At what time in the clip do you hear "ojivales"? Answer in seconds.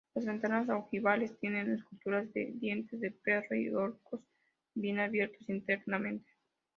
0.67-1.37